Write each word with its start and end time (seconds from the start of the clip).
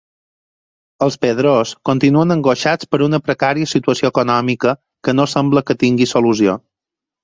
Els 1.07 1.17
Pedrós 1.25 1.73
viuen 1.91 2.37
angoixats 2.37 2.91
per 2.95 3.03
una 3.11 3.21
precària 3.29 3.71
situació 3.77 4.13
econòmica 4.17 4.77
que 5.07 5.19
no 5.23 5.31
sembla 5.39 5.69
que 5.71 5.81
tingui 5.87 6.15
solució. 6.19 6.63